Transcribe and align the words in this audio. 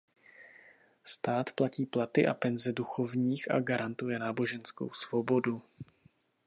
Stát 1.03 1.51
platí 1.55 1.85
platy 1.85 2.27
a 2.27 2.33
penze 2.33 2.73
duchovních 2.73 3.51
a 3.51 3.59
garantuje 3.59 4.19
náboženskou 4.19 4.89
svobodu. 4.93 5.61